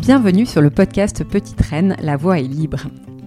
[0.00, 2.78] Bienvenue sur le podcast Petite Reine, la voix est libre.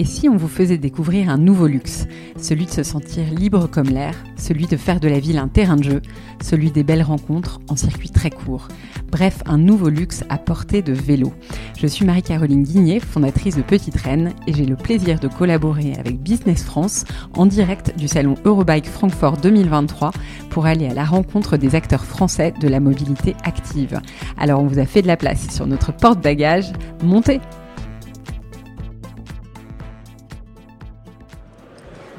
[0.01, 3.85] Et si on vous faisait découvrir un nouveau luxe, celui de se sentir libre comme
[3.85, 6.01] l'air, celui de faire de la ville un terrain de jeu,
[6.41, 8.67] celui des belles rencontres en circuit très court,
[9.11, 11.31] bref, un nouveau luxe à portée de vélo.
[11.77, 16.19] Je suis Marie-Caroline Guigné, fondatrice de Petite Reine, et j'ai le plaisir de collaborer avec
[16.19, 17.03] Business France
[17.35, 20.13] en direct du salon Eurobike Francfort 2023
[20.49, 24.01] pour aller à la rencontre des acteurs français de la mobilité active.
[24.39, 27.39] Alors on vous a fait de la place sur notre porte-bagages, montez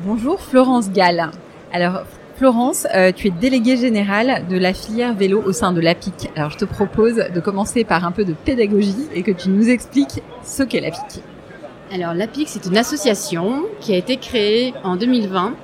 [0.05, 1.31] Bonjour Florence Gall.
[1.73, 2.03] Alors
[2.35, 6.29] Florence, euh, tu es déléguée générale de la filière vélo au sein de l'APIC.
[6.35, 9.69] Alors je te propose de commencer par un peu de pédagogie et que tu nous
[9.69, 11.23] expliques ce qu'est l'APIC.
[11.93, 15.55] Alors l'APIC, c'est une association qui a été créée en 2020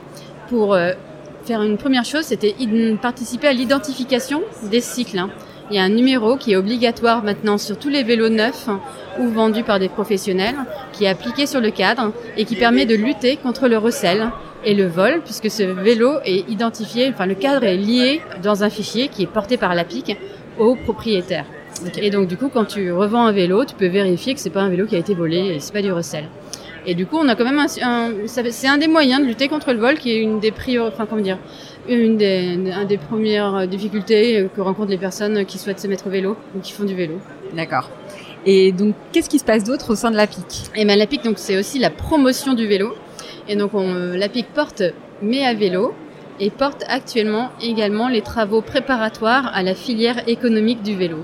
[0.48, 0.92] pour euh,
[1.44, 2.54] faire une première chose, c'était
[3.02, 5.18] participer à l'identification des cycles.
[5.18, 5.30] Hein.
[5.70, 8.68] Il y a un numéro qui est obligatoire maintenant sur tous les vélos neufs
[9.18, 10.54] ou vendus par des professionnels,
[10.92, 14.30] qui est appliqué sur le cadre et qui permet de lutter contre le recel
[14.64, 18.70] et le vol, puisque ce vélo est identifié, enfin le cadre est lié dans un
[18.70, 20.16] fichier qui est porté par l'APIC
[20.58, 21.44] au propriétaire.
[22.00, 24.62] Et donc du coup, quand tu revends un vélo, tu peux vérifier que c'est pas
[24.62, 26.24] un vélo qui a été volé et c'est pas du recel.
[26.86, 29.72] Et du coup, on a quand même un, c'est un des moyens de lutter contre
[29.74, 31.38] le vol qui est une des priorités, enfin comment dire,
[31.96, 32.56] une des,
[32.88, 36.72] des premières difficultés que rencontrent les personnes qui souhaitent se mettre au vélo ou qui
[36.72, 37.14] font du vélo.
[37.54, 37.90] D'accord.
[38.46, 41.24] Et donc, qu'est-ce qui se passe d'autre au sein de l'APIC Et eh ben l'APIC,
[41.24, 42.94] donc c'est aussi la promotion du vélo.
[43.48, 44.82] Et donc, l'APIC porte
[45.22, 45.94] Mais à vélo
[46.40, 51.18] et porte actuellement également les travaux préparatoires à la filière économique du vélo.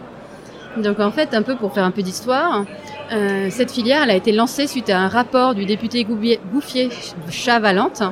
[0.76, 2.64] Donc en fait, un peu pour faire un peu d'histoire,
[3.12, 6.88] euh, cette filière elle a été lancée suite à un rapport du député Gouffier
[7.30, 8.02] Chavalante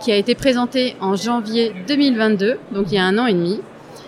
[0.00, 3.60] qui a été présenté en janvier 2022, donc il y a un an et demi.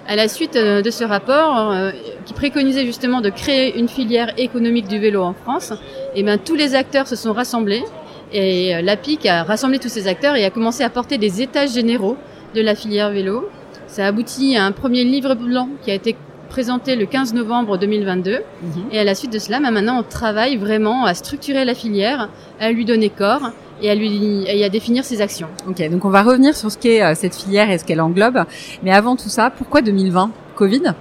[0.09, 1.93] À la suite euh, de ce rapport, euh,
[2.25, 5.73] qui préconisait justement de créer une filière économique du vélo en France,
[6.15, 7.85] et eh bien tous les acteurs se sont rassemblés
[8.33, 12.17] et l'APIC a rassemblé tous ces acteurs et a commencé à porter des états généraux
[12.55, 13.49] de la filière vélo.
[13.87, 16.17] Ça a abouti à un premier livre blanc qui a été
[16.49, 18.39] présenté le 15 novembre 2022.
[18.63, 18.85] Mhm.
[18.93, 22.29] Et à la suite de cela, bah, maintenant, on travaille vraiment à structurer la filière,
[22.61, 23.51] à lui donner corps
[23.83, 25.49] et à lui et à définir ses actions.
[25.69, 28.45] Ok, donc on va revenir sur ce qu'est euh, cette filière et ce qu'elle englobe.
[28.83, 30.95] Mais avant tout ça, pourquoi 2020 Covid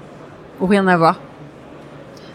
[0.60, 1.20] ou rien à voir?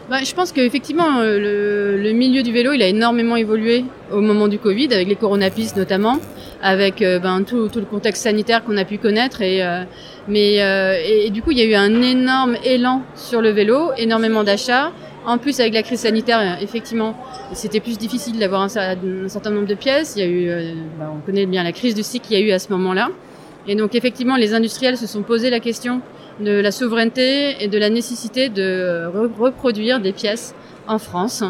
[0.09, 4.21] Bah, je pense qu'effectivement, euh, le, le, milieu du vélo, il a énormément évolué au
[4.21, 6.21] moment du Covid, avec les coronapistes notamment,
[6.63, 9.43] avec euh, ben, tout, tout, le contexte sanitaire qu'on a pu connaître.
[9.43, 9.83] Et, euh,
[10.29, 10.59] mais,
[11.05, 14.93] et, du coup, il y a eu un énorme élan sur le vélo, énormément d'achats.
[15.27, 17.17] En plus, avec la crise sanitaire, effectivement,
[17.53, 20.15] c'était plus difficile d'avoir un, certain nombre de pièces.
[20.17, 22.47] Il y a eu, ben, on connaît bien la crise du cycle qu'il y a
[22.47, 23.11] eu à ce moment-là.
[23.67, 26.01] Et donc, effectivement, les industriels se sont posé la question
[26.39, 29.07] de la souveraineté et de la nécessité de
[29.37, 30.55] reproduire des pièces
[30.87, 31.43] en France,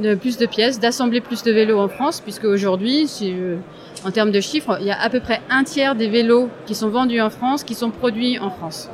[0.00, 3.58] de plus de pièces, d'assembler plus de vélos en France, puisque aujourd'hui, euh,
[4.04, 6.74] en termes de chiffres, il y a à peu près un tiers des vélos qui
[6.74, 8.90] sont vendus en France qui sont produits en France.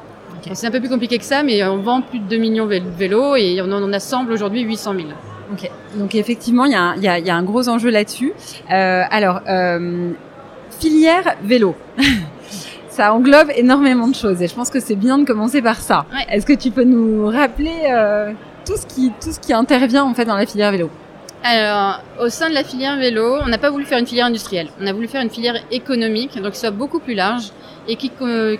[0.52, 2.80] C'est un peu plus compliqué que ça, mais on vend plus de 2 millions de
[2.96, 5.06] vélos et on en assemble aujourd'hui 800 000.
[5.52, 8.32] Ok, donc effectivement, il y, a, y a, y a un gros enjeu là-dessus.
[8.72, 10.12] Euh, alors, euh,
[10.78, 11.74] filière vélo.
[12.88, 16.06] ça englobe énormément de choses et je pense que c'est bien de commencer par ça.
[16.30, 18.32] Est-ce que tu peux nous rappeler euh,
[18.64, 20.90] tout ce qui tout ce qui intervient en fait dans la filière vélo?
[21.44, 24.68] Alors, au sein de la filière vélo, on n'a pas voulu faire une filière industrielle.
[24.80, 27.52] On a voulu faire une filière économique, donc qui soit beaucoup plus large
[27.88, 28.10] et qui,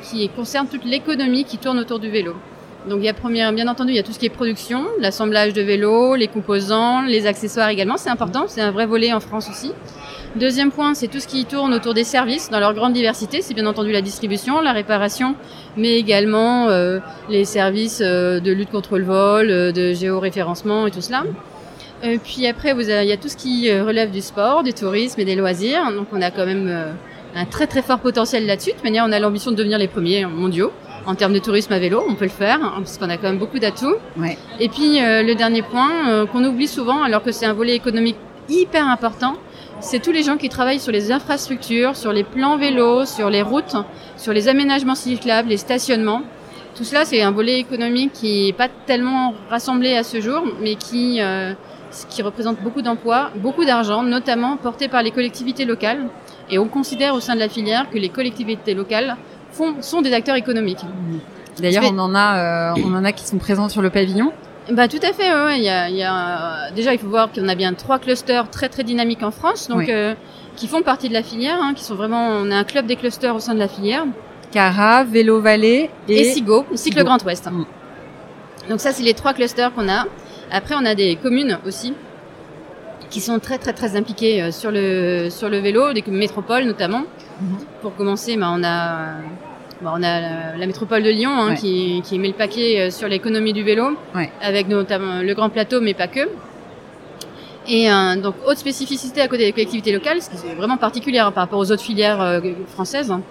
[0.02, 2.34] qui concerne toute l'économie qui tourne autour du vélo.
[2.88, 4.84] Donc, il y a première, bien entendu, il y a tout ce qui est production,
[5.00, 7.96] l'assemblage de vélos, les composants, les accessoires également.
[7.96, 9.72] C'est important, c'est un vrai volet en France aussi.
[10.36, 13.42] Deuxième point, c'est tout ce qui tourne autour des services dans leur grande diversité.
[13.42, 15.34] C'est bien entendu la distribution, la réparation,
[15.76, 20.90] mais également euh, les services euh, de lutte contre le vol, euh, de géoréférencement et
[20.90, 21.24] tout cela.
[22.22, 25.34] Puis après, il y a tout ce qui relève du sport, du tourisme et des
[25.34, 25.90] loisirs.
[25.92, 26.94] Donc on a quand même
[27.36, 28.72] un très très fort potentiel là-dessus.
[28.72, 30.72] De manière, on a l'ambition de devenir les premiers mondiaux
[31.06, 32.02] en termes de tourisme à vélo.
[32.08, 33.96] On peut le faire hein, parce qu'on a quand même beaucoup d'atouts.
[34.16, 34.36] Ouais.
[34.58, 38.16] Et puis le dernier point qu'on oublie souvent, alors que c'est un volet économique
[38.48, 39.34] hyper important,
[39.80, 43.42] c'est tous les gens qui travaillent sur les infrastructures, sur les plans vélos, sur les
[43.42, 43.76] routes,
[44.16, 46.22] sur les aménagements cyclables, les stationnements.
[46.74, 50.74] Tout cela, c'est un volet économique qui n'est pas tellement rassemblé à ce jour, mais
[50.74, 51.52] qui, euh,
[52.10, 56.06] qui représente beaucoup d'emplois, beaucoup d'argent, notamment porté par les collectivités locales.
[56.50, 59.16] Et on considère au sein de la filière que les collectivités locales
[59.50, 60.84] font, sont des acteurs économiques.
[61.60, 64.32] D'ailleurs, on en a, euh, on en a qui sont présents sur le pavillon.
[64.70, 65.32] Bah tout à fait.
[65.32, 65.58] Ouais.
[65.58, 68.50] Il, y a, il y a, déjà, il faut voir qu'on a bien trois clusters
[68.50, 70.14] très très dynamiques en France, donc euh,
[70.56, 72.28] qui font partie de la filière, hein, qui sont vraiment.
[72.28, 74.04] On a un club des clusters au sein de la filière.
[74.52, 77.48] Cara, Vélo Vallée et, et Sigo, Cycle Grand Ouest.
[77.50, 77.64] Mm.
[78.68, 80.06] Donc ça, c'est les trois clusters qu'on a.
[80.50, 81.94] Après, on a des communes aussi
[83.10, 87.04] qui sont très très très impliquées euh, sur le sur le vélo, des métropoles notamment.
[87.40, 87.58] Mhm.
[87.82, 89.14] Pour commencer, bah, on a
[89.82, 91.54] bah, on a la, métropole de Lyon hein, Ouais.
[91.56, 94.30] qui, qui met le paquet euh, sur l'économie du vélo, Ouais.
[94.40, 96.28] avec notamment le Grand Plateau, mais pas que.
[97.68, 101.26] Et euh, donc, autre spécificité à côté des collectivités locales, ce qui est vraiment particulière
[101.26, 103.22] hein, par rapport aux autres filières euh, françaises, hein,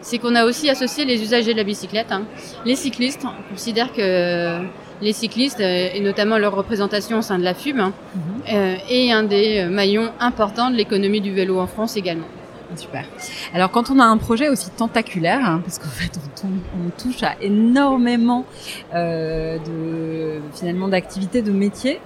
[0.00, 2.10] c'est qu'on a aussi associé les usagers de la bicyclette.
[2.10, 2.22] hein.
[2.64, 4.58] Les cyclistes, on considère que
[5.02, 8.22] les cyclistes, euh, et notamment leur représentation au sein de la FUB, hein, Mhm.
[8.54, 12.26] euh, est un des euh, maillons importants de l'économie du vélo en France également.
[12.74, 13.04] Super.
[13.52, 16.10] Alors quand on a un projet aussi tentaculaire, hein, parce qu'en fait
[16.44, 18.46] on, touche à énormément
[18.94, 22.00] euh, de finalement d'activités, de métiers,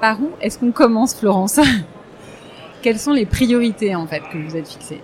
[0.00, 1.60] par où est-ce qu'on commence, Florence?
[2.82, 5.00] Quelles sont les priorités en fait que vous êtes fixées?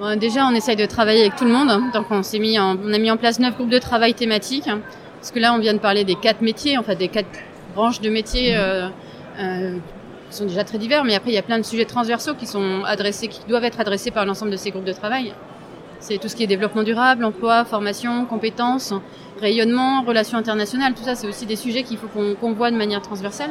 [0.00, 1.70] Bon, déjà, on essaye de travailler avec tout le monde.
[1.70, 1.90] hein.
[1.94, 4.66] Donc, on s'est mis, en- on a mis en place neuf groupes de travail thématiques.
[4.66, 4.80] hein.
[5.22, 7.28] Parce que là, on vient de parler des quatre métiers, en fait, des quatre
[7.76, 8.88] branches de métiers euh,
[9.38, 9.76] euh,
[10.28, 11.04] qui sont déjà très divers.
[11.04, 13.78] Mais après, il y a plein de sujets transversaux qui sont adressés, qui doivent être
[13.78, 15.32] adressés par l'ensemble de ces groupes de travail.
[16.00, 18.92] C'est tout ce qui est développement durable, emploi, formation, compétences,
[19.40, 20.92] rayonnement, relations internationales.
[20.94, 23.50] Tout ça, c'est aussi des sujets qu'il faut qu'on voit de manière transversale.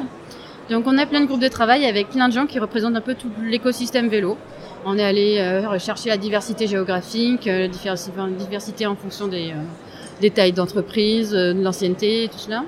[0.70, 3.02] Donc, on a plein de groupes de travail avec plein de gens qui représentent un
[3.02, 4.38] peu tout l'écosystème vélo.
[4.86, 9.28] On est allé euh, rechercher la diversité géographique, la diversi- enfin, la diversité en fonction
[9.28, 9.54] des,
[10.22, 12.64] des tailles d'entreprise, euh, de l'ancienneté, tout cela.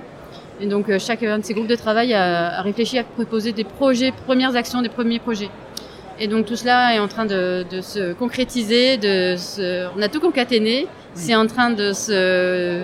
[0.62, 3.64] Et donc euh, chacun de ces groupes de travail a, a réfléchi à proposer des
[3.64, 5.50] projets, premières actions, des premiers projets.
[6.20, 10.10] Et donc tout cela est en train de, de se concrétiser, de se, on a
[10.10, 12.84] tout concaténé, c'est en train de se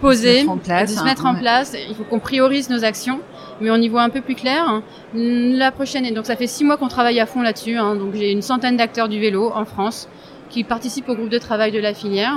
[0.00, 1.40] poser, Se mettre en place, de se hein, mettre en ouais.
[1.40, 1.74] place.
[1.88, 3.20] Il faut qu'on priorise nos actions,
[3.60, 4.82] mais on y voit un peu plus clair.
[5.14, 7.76] La prochaine, et donc ça fait six mois qu'on travaille à fond là-dessus.
[7.78, 7.96] hein.
[7.96, 10.08] donc j'ai une centaine d'acteurs du vélo en France
[10.50, 12.34] qui participent au groupe de travail de la filière.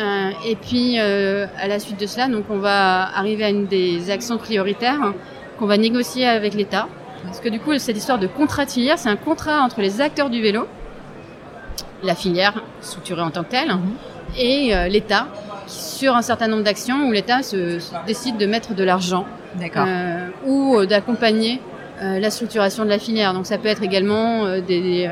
[0.00, 3.66] Euh, et puis euh, à la suite de cela, donc on va arriver à une
[3.66, 5.14] des actions prioritaires hein,
[5.58, 6.88] qu'on va négocier avec l'État.
[7.24, 10.00] Parce que du coup, cette histoire de contrat de filière, c'est un contrat entre les
[10.00, 10.66] acteurs du vélo,
[12.02, 13.92] la filière structurée en tant que telle, Mhm.
[14.38, 15.26] et euh, l'État,
[15.66, 19.26] sur un certain nombre d'actions où l'État se, se décide de mettre de l'argent
[20.46, 21.60] ou d'accompagner
[22.00, 23.34] la structuration de la filière.
[23.34, 25.10] Donc ça peut être également des, des,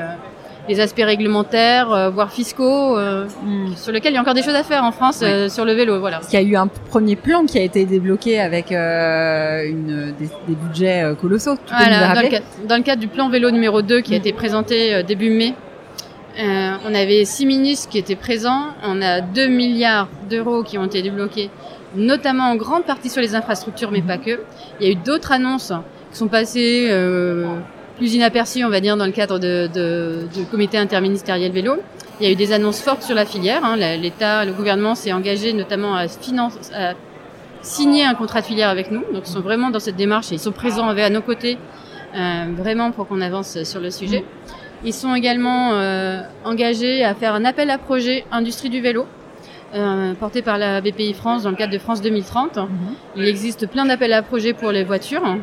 [0.68, 3.74] des aspects réglementaires, euh, voire fiscaux, euh, Hmm.
[3.76, 5.26] sur lesquels il y a encore des choses à faire en France Ouais.
[5.32, 5.98] euh, sur le vélo.
[6.00, 6.16] Voilà.
[6.18, 10.12] Parce qu'il y a eu un premier plan qui a été débloqué avec euh, une,
[10.18, 11.56] des, des budgets euh, colossaux.
[11.66, 14.18] Tu Voilà, dans, le cadre, dans le cadre du plan vélo numéro 2 qui a
[14.18, 14.20] Mm.
[14.20, 15.54] été présenté euh, début mai,
[16.38, 18.64] euh, on avait six ministres qui étaient présents.
[18.84, 21.50] On a 2 milliards d'euros qui ont été débloqués,
[21.96, 24.06] notamment en grande partie sur les infrastructures, mais Mhm.
[24.06, 24.38] pas que.
[24.80, 25.72] Il y a eu d'autres annonces
[26.12, 27.46] qui sont passées euh,
[27.98, 31.76] plus inaperçues, on va dire, dans le cadre de, de, du comité interministériel vélo.
[32.20, 33.64] Il y a eu des annonces fortes sur la filière.
[33.64, 33.76] hein.
[33.76, 36.94] L'État, le gouvernement s'est engagé notamment à, finance, à
[37.62, 39.02] signer un contrat de filière avec nous.
[39.12, 41.58] Donc, ils sont vraiment dans cette démarche et ils sont présents à nos côtés
[42.16, 44.24] euh, vraiment pour qu'on avance sur le sujet.
[44.84, 49.06] Ils sont également euh, engagés à faire un appel à projet industrie du vélo,
[49.74, 52.56] euh, porté par la BPI France dans le cadre de France 2030.
[52.56, 52.68] Mhm.
[53.16, 55.36] Il existe plein d'appels à projets pour les voitures.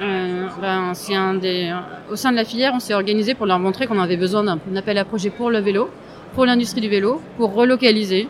[0.00, 1.74] Euh, ben, c'est un des,
[2.10, 4.58] au sein de la filière, on s'est organisé pour leur montrer qu'on avait besoin d'un
[4.76, 5.90] appel à projet pour le vélo,
[6.34, 8.28] pour l'industrie du vélo, pour relocaliser,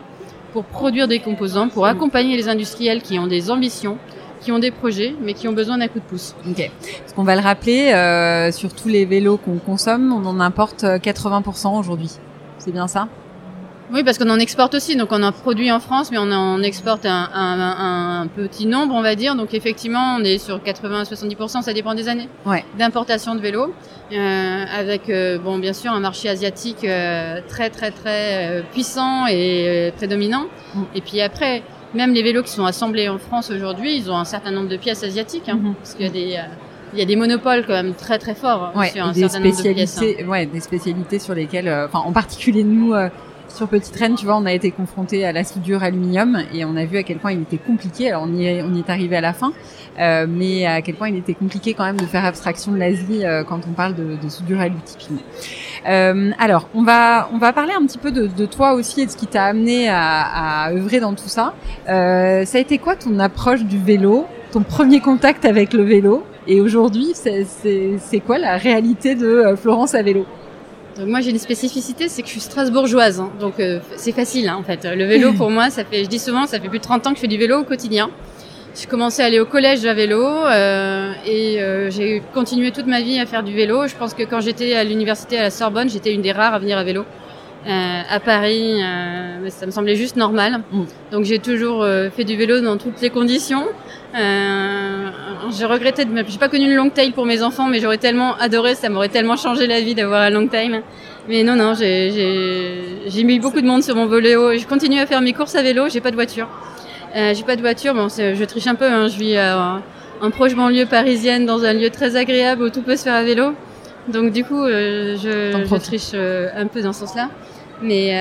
[0.51, 3.97] pour produire des composants, pour accompagner les industriels qui ont des ambitions,
[4.41, 6.35] qui ont des projets, mais qui ont besoin d'un coup de pouce.
[6.49, 6.69] Ok.
[6.99, 10.83] Parce qu'on va le rappeler, euh, sur tous les vélos qu'on consomme, on en importe
[10.83, 12.11] euh, 80% aujourd'hui.
[12.57, 13.07] C'est bien ça?
[13.93, 14.95] Oui, parce qu'on en exporte aussi.
[14.95, 18.95] Donc, on en produit en France, mais on en exporte un, un- un- petit nombre,
[18.95, 19.35] on va dire.
[19.35, 22.63] Donc, effectivement, on est sur 80 à 70%, ça dépend des années, Ouais.
[22.77, 23.73] d'importation de vélos.
[24.13, 29.25] Euh, avec, euh, bon, bien sûr, un marché asiatique euh, très, très, très euh, puissant
[29.27, 30.45] et euh, prédominant.
[30.75, 30.81] Mm.
[30.95, 34.25] Et puis après, même les vélos qui sont assemblés en France aujourd'hui, ils ont un
[34.25, 35.49] certain nombre de pièces asiatiques.
[35.49, 35.73] hein, Mhm.
[35.75, 36.37] Parce qu'il y a des...
[36.93, 39.39] il y a des monopoles quand même très très forts Ouais, sur un des certain
[39.39, 39.97] nombre de pièces.
[39.97, 40.01] hein.
[40.01, 43.07] spécialités, ouais, des spécialités sur lesquelles, euh, en particulier nous, euh,
[43.55, 46.75] sur Petite Reine, tu vois, on a été confronté à la soudure aluminium et on
[46.75, 48.09] a vu à quel point il était compliqué.
[48.09, 49.53] Alors on y est, on y est arrivé à la fin,
[49.99, 53.25] euh, mais à quel point il était compliqué quand même de faire abstraction de l'Asie
[53.25, 55.21] euh, quand on parle de, soudure alu typiquement.
[55.87, 59.11] Euh, alors, on va on va parler un petit peu de, toi aussi et de
[59.11, 61.53] ce qui t'a amené à, à œuvrer dans tout ça.
[61.89, 66.23] Euh, ça a été quoi ton approche du vélo, ton premier contact avec le vélo?
[66.47, 70.25] Et aujourd'hui, c'est quoi la réalité de euh, Florence à vélo?
[70.97, 73.31] Donc moi j'ai une spécificité, c'est que je suis strasbourgeoise, hein.
[73.39, 74.83] donc euh, c'est facile hein, en fait.
[74.83, 77.09] Le vélo pour moi, ça fait, je dis souvent, ça fait plus de 30 ans
[77.11, 78.09] que je fais du vélo au quotidien.
[78.79, 83.01] J'ai commencé à aller au collège à vélo euh, et euh, j'ai continué toute ma
[83.01, 83.87] vie à faire du vélo.
[83.87, 86.59] Je pense que quand j'étais à l'université à la Sorbonne, j'étais une des rares à
[86.59, 87.05] venir à vélo
[87.67, 90.61] euh, à Paris, euh, ça me semblait juste normal.
[90.71, 90.83] Mm.
[91.11, 93.65] Donc j'ai toujours euh, fait du vélo dans toutes les conditions.
[94.17, 95.09] Euh,
[95.51, 98.35] j'ai regretté de j'ai pas connu une long tail pour mes enfants, mais j'aurais tellement
[98.37, 100.81] adoré, ça m'aurait tellement changé la vie d'avoir un long time.
[101.29, 104.57] Mais non, non, j'ai, j'ai, j'ai mis beaucoup de monde sur mon vélo.
[104.57, 105.87] Je continue à faire mes courses à vélo.
[105.87, 106.47] J'ai pas de voiture.
[107.15, 107.93] Euh, j'ai pas de voiture.
[107.93, 108.85] Bon, c'est- je triche un peu.
[108.85, 109.07] Hein.
[109.07, 109.75] Je vis euh,
[110.21, 113.23] en proche banlieue parisienne, dans un lieu très agréable où tout peut se faire à
[113.23, 113.53] vélo.
[114.07, 117.29] Donc du coup, euh, je, triche euh, un peu dans ce sens-là.
[117.81, 118.13] Mais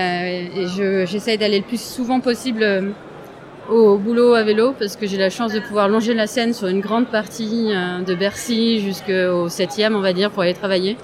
[0.54, 2.90] euh, je, j'essaye d'aller le plus souvent possible euh,
[3.70, 6.68] au boulot à vélo parce que j'ai la chance de pouvoir longer la Seine sur
[6.68, 10.96] une grande partie euh, de Bercy jusqu'au 7e, on va dire, pour aller travailler.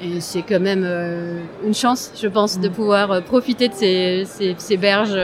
[0.00, 2.72] Et c'est quand même euh, une chance, je pense, de Mm.
[2.72, 5.18] pouvoir euh, profiter de ces, ces, ces berges.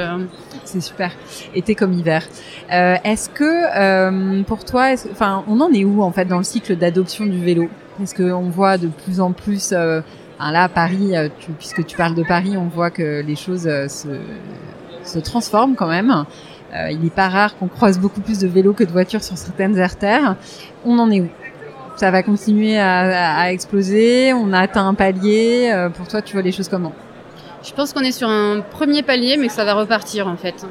[0.64, 1.12] C'est super.
[1.54, 2.26] Été comme hiver.
[2.70, 7.24] Est-ce que pour toi, enfin, on en est où en fait dans le cycle d'adoption
[7.26, 7.68] du vélo?
[8.02, 9.72] Est-ce qu'on voit de plus en plus,
[10.38, 13.88] là Paris, euh, tu- puisque tu parles de Paris, on voit que les choses euh,
[13.88, 14.08] se,
[15.04, 16.24] se transforment quand même.
[16.74, 19.36] Euh, il n'est pas rare qu'on croise beaucoup plus de vélos que de voitures sur
[19.36, 20.34] certaines artères.
[20.84, 21.28] On en est où?
[21.96, 23.00] Ça va continuer à,
[23.36, 24.32] à- à exploser?
[24.32, 25.70] On a atteint un palier?
[25.72, 26.92] Euh, Pour toi, tu vois les choses comment?
[27.62, 30.66] Je pense qu'on est sur un premier palier, mais que ça va repartir en fait.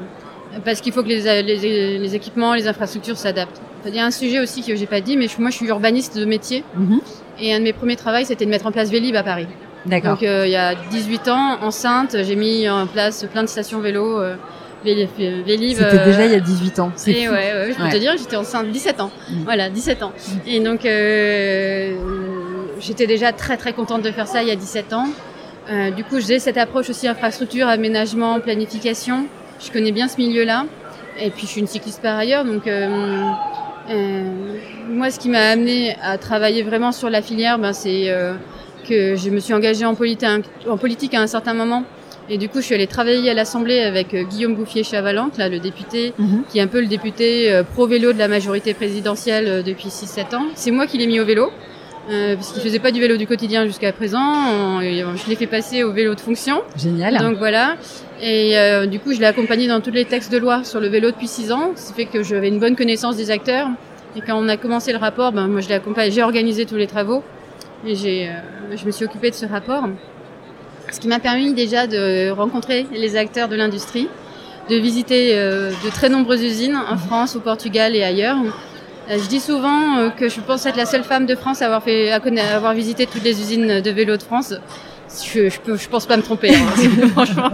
[0.64, 3.60] Parce qu'il faut que les, les, les équipements, les infrastructures s'adaptent.
[3.86, 5.66] Il y a un sujet aussi que j'ai pas dit, mais je- moi je suis
[5.66, 6.64] urbaniste de métier.
[6.76, 7.00] Mhm.
[7.40, 9.46] Et un de mes premiers travaux, c'était de mettre en place Vélib à Paris.
[9.86, 10.12] D'accord.
[10.12, 13.80] Donc euh, il y a 18 ans, enceinte, j'ai mis en place plein de stations
[13.80, 14.20] vélo.
[14.20, 14.36] Euh,
[14.84, 16.92] Vélib, Vélib, C'était euh, déjà il y a 18 ans.
[16.94, 17.90] C'est Et ouais, ouais, je peux Ouais.
[17.90, 19.10] te dire, j'étais enceinte 17 ans.
[19.30, 19.42] Mm.
[19.44, 20.12] Voilà, 17 ans.
[20.46, 21.94] Et donc, euh,
[22.80, 25.06] j'étais déjà très très contente de faire ça il y a 17 ans.
[25.70, 29.26] Euh, du coup, j'ai cette approche aussi infrastructure, aménagement, planification.
[29.64, 30.66] Je connais bien ce milieu-là.
[31.20, 32.66] Et puis, je suis une cycliste par ailleurs, donc.
[32.66, 32.88] euh,
[33.90, 34.22] euh,
[34.88, 38.34] moi, ce qui m'a amené à travailler vraiment sur la filière, ben, c'est euh,
[38.88, 40.26] que je me suis engagée en, politi-
[40.68, 41.84] en politique à un certain moment.
[42.30, 46.14] Et du coup, je suis allée travailler à l'Assemblée avec Guillaume Bouffier-Chavalanque, là, le député,
[46.18, 46.42] Mhm.
[46.48, 50.46] qui est un peu le député pro-vélo de la majorité présidentielle depuis 6-7 ans.
[50.54, 51.50] C'est moi qui l'ai mis au vélo,
[52.10, 54.20] euh, parce qu'il faisait pas du vélo du quotidien jusqu'à présent.
[54.22, 56.62] On- euh, je l'ai fait passer au vélo de fonction.
[56.76, 57.18] Génial.
[57.18, 57.76] Donc voilà.
[58.22, 60.88] Et euh, du coup, je l'ai accompagné dans tous les textes de loi sur le
[60.88, 61.72] vélo depuis 6 ans.
[61.76, 63.68] Ce qui fait que j'avais une bonne connaissance des acteurs.
[64.16, 66.76] Et quand on a commencé le rapport, ben, moi je l'ai accompagné, j'ai organisé tous
[66.76, 67.22] les travaux.
[67.86, 69.84] Et j'ai, euh, je me suis occupée de ce rapport.
[70.92, 74.08] Ce qui m'a permis déjà de rencontrer les acteurs de l'industrie,
[74.70, 78.36] de visiter euh, de très nombreuses usines en France, au Portugal et ailleurs.
[79.10, 81.66] Euh, Je dis souvent euh, que je pense être la seule femme de France à
[81.66, 84.54] avoir, fait, à avoir visité toutes les usines de vélo de France.
[85.32, 87.50] Je, je, peux, je pense pas me tromper, hein, franchement.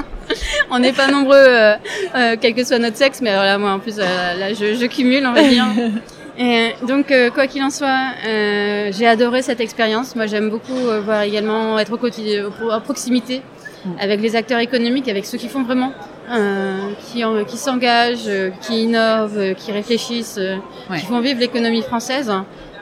[0.70, 1.74] On n'est pas nombreux, euh,
[2.14, 4.02] euh, quel que soit notre sexe, mais alors là, moi, en plus, euh,
[4.38, 5.66] là, je, je cumule, on va dire.
[6.40, 10.14] Et donc, quoi qu'il en soit, euh, j'ai adoré cette expérience.
[10.14, 13.42] Moi, j'aime beaucoup voir également être au quotidien, à proximité
[13.84, 13.90] Mm.
[14.00, 15.92] avec les acteurs économiques, avec ceux qui font vraiment,
[16.30, 20.38] euh, qui, en- qui s'engagent, euh, qui innovent, euh, qui réfléchissent,
[20.90, 20.98] Ouais.
[20.98, 22.30] qui font vivre l'économie française.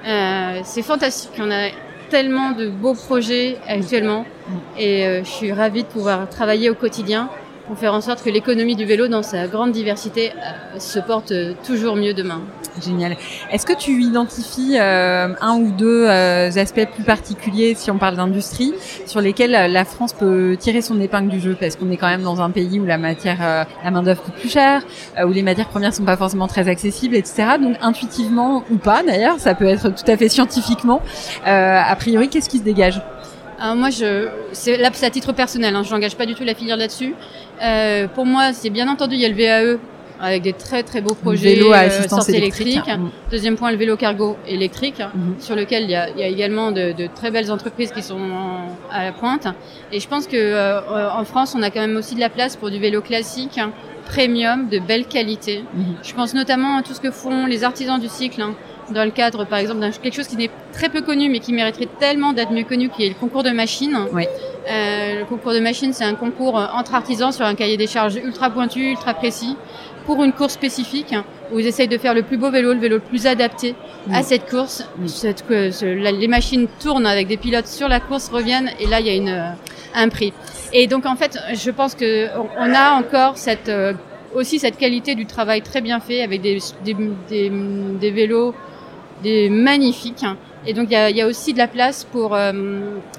[0.06, 1.32] Euh, c'est fantastique.
[1.40, 1.68] On a
[2.10, 4.52] tellement de beaux projets actuellement Mm.
[4.78, 7.28] et je suis ravie de pouvoir travailler au quotidien
[7.66, 11.32] pour faire en sorte que l'économie du vélo, dans sa grande diversité, euh, se porte
[11.32, 12.40] euh, toujours mieux demain.
[12.84, 13.16] Génial.
[13.50, 18.16] Est-ce que tu identifies euh, un ou deux euh, aspects plus particuliers, si on parle
[18.16, 18.74] d'industrie,
[19.06, 21.56] sur lesquels euh, la France peut tirer son épingle du jeu?
[21.58, 24.22] Parce qu'on est quand même dans un pays où la matière, euh, la main d'œuvre
[24.22, 24.82] coûte plus cher,
[25.24, 27.44] où les matières premières sont pas forcément très accessibles, etc.
[27.60, 31.00] Donc intuitivement ou pas, d'ailleurs, ça peut être tout à fait scientifiquement.
[31.46, 33.00] Euh, a priori, qu'est-ce qui se dégage?
[33.58, 35.74] Alors moi, je, c'est là, c'est à titre personnel.
[35.74, 37.14] Hein, je n'engage pas du tout la filière là-dessus.
[37.62, 39.78] Euh, pour moi, c'est bien entendu, il y a le VAE
[40.18, 42.68] avec des très très beaux projets Vélo à euh, assistance électrique.
[42.68, 42.96] électrique.
[42.98, 43.10] Mm.
[43.30, 45.34] Deuxième point, le vélo cargo électrique, Mhm.
[45.38, 48.02] sur lequel il y a, il y a également de, de très belles entreprises qui
[48.02, 49.46] sont en- à la pointe.
[49.92, 50.80] Et je pense que euh,
[51.12, 53.60] en France, on a quand même aussi de la place pour du vélo classique,
[54.06, 55.64] premium, de belle qualité.
[55.74, 55.84] Mhm.
[56.02, 58.54] Je pense notamment à tout ce que font les artisans du cycle, hein,
[58.90, 61.52] dans le cadre, par exemple, d'un quelque chose qui n'est très peu connu, mais qui
[61.52, 63.98] mériterait tellement d'être mieux connu, qui est le concours de machines.
[64.12, 64.24] Oui.
[64.70, 67.86] Euh, le concours de machines, c'est un concours euh, entre artisans sur un cahier des
[67.86, 69.56] charges ultra pointu, ultra précis,
[70.06, 71.14] pour une course spécifique,
[71.52, 73.74] où ils essayent de faire le plus beau vélo, le vélo le plus adapté
[74.12, 74.84] à cette course.
[75.06, 78.86] Cette, que ce- la- les machines tournent avec des pilotes sur la course, reviennent, et
[78.86, 79.50] là, il y a une, euh,
[79.94, 80.32] un prix.
[80.72, 83.70] Et donc, en fait, je pense que on- a encore cette,
[84.34, 86.96] aussi cette qualité du travail très bien fait, avec des, des,
[87.28, 87.50] des,
[88.00, 88.54] des vélos
[89.22, 90.24] des magnifiques.
[90.66, 92.52] Et donc il y a, y a aussi de la place pour, euh,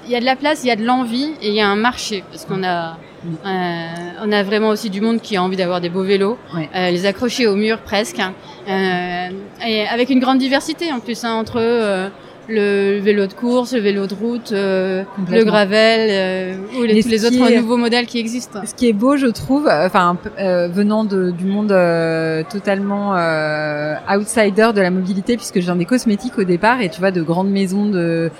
[0.04, 1.68] il y a de la place, il y a de l'envie et il y a
[1.68, 2.98] un marché parce qu'on a,
[3.46, 3.86] euh,
[4.22, 6.68] on a vraiment aussi du monde qui a envie d'avoir des beaux vélos, Ouais.
[6.76, 8.20] euh, les accrocher au mur presque,
[8.68, 9.28] euh,
[9.66, 12.08] et avec une grande diversité en plus hein, entre euh,
[12.48, 17.08] le vélo de course, le vélo de route, euh, le gravel euh, ou les, tous
[17.08, 18.60] les autres nouveaux modèles qui existent.
[18.64, 21.74] Ce qui est beau, je trouve, euh, enfin venant de, du monde
[22.48, 23.12] totalement
[24.08, 27.22] outsider de la mobilité, puisque je viens des cosmétiques au départ et tu vois de
[27.22, 28.30] grandes maisons de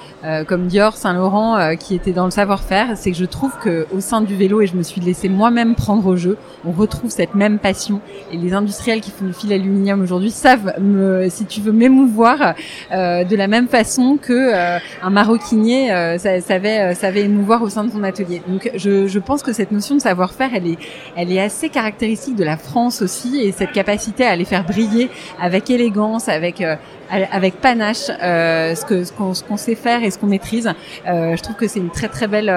[0.47, 4.01] comme Dior, Saint Laurent qui étaient dans le savoir-faire, c'est que je trouve que au
[4.01, 7.35] sein du vélo et je me suis laissé moi-même prendre au jeu, on retrouve cette
[7.35, 8.01] même passion.
[8.33, 12.55] Et les industriels qui font du fil aluminium aujourd'hui savent me, si tu veux m'émouvoir
[12.91, 17.85] de la même façon que euh, un maroquinier euh, savait euh, savait émouvoir au sein
[17.85, 18.43] de son atelier.
[18.47, 20.79] Donc je, je pense que cette notion de savoir-faire, elle est
[21.17, 25.11] elle est assez caractéristique de la France aussi et cette capacité à les faire briller
[25.41, 26.63] avec élégance, avec
[27.11, 30.71] avec panache ce que ce qu'on sait faire et ce qu'on maîtrise.
[31.07, 32.51] je trouve que c'est une très très belle,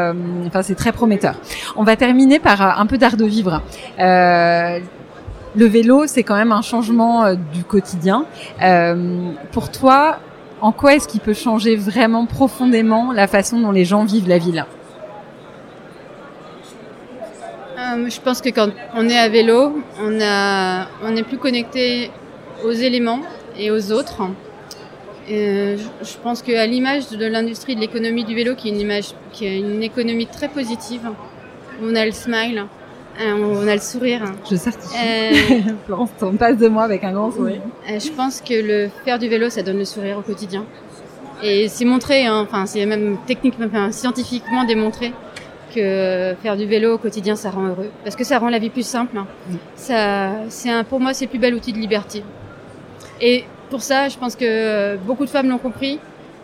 [0.45, 1.36] enfin c'est très prometteur.
[1.75, 3.62] On va terminer par un peu d'art de vivre.
[3.98, 8.25] le vélo, c'est quand même un changement du quotidien.
[9.51, 10.19] pour toi,
[10.62, 14.38] en quoi est-ce qu'il peut changer vraiment profondément la façon dont les gens vivent la
[14.38, 14.65] ville
[17.77, 22.12] euh, Je pense que quand on est à vélo, on, est plus connecté
[22.63, 23.22] aux éléments
[23.58, 24.22] et aux autres.
[25.27, 29.15] je, je pense qu'à l'image de l'industrie de l'économie du vélo, qui est une image,
[29.32, 31.10] qui est une économie très positive,
[31.82, 32.81] on a le smile, euh,
[33.25, 34.24] on a le sourire.
[34.50, 34.96] Je certifie.
[34.96, 37.62] Euh, Florence, on passe de moi avec un grand sourire.
[37.90, 40.66] Euh, je pense que le faire du vélo, ça donne le sourire au quotidien.
[41.44, 45.12] Et c'est montré, hein, enfin c'est même techniquement, enfin, scientifiquement démontré
[45.74, 48.70] que faire du vélo au quotidien, ça rend heureux, parce que ça rend la vie
[48.70, 49.18] plus simple.
[49.18, 49.25] Hein.
[49.75, 52.24] Ça, c'est un, pour moi, c'est le plus bel outil de liberté.
[53.22, 56.00] Et pour ça, je pense que beaucoup de femmes l'ont compris.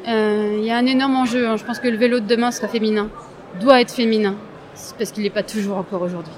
[0.05, 1.45] Il y a un énorme enjeu.
[1.45, 1.57] Hein.
[1.57, 3.09] Je pense que le vélo de demain sera féminin,
[3.59, 4.35] doit être féminin,
[4.97, 6.31] parce qu'il n'est pas toujours encore aujourd'hui.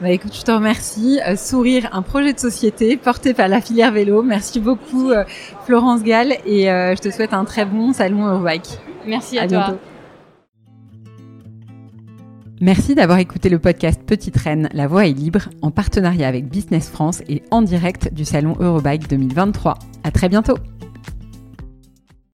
[0.00, 1.18] Bah écoute, je te remercie.
[1.26, 4.22] Euh, sourire, un projet de société porté par la filière vélo.
[4.22, 5.24] Merci beaucoup euh,
[5.66, 8.78] Florence Gall et euh, je te souhaite un très bon salon Eurobike.
[9.06, 9.58] Merci à, toi.
[9.58, 9.78] Bientôt.
[12.60, 16.88] Merci d'avoir écouté le podcast Petite Reine, la voix est libre, en partenariat avec Business
[16.88, 19.78] France et en direct du salon Eurobike 2023.
[20.04, 20.56] À très bientôt.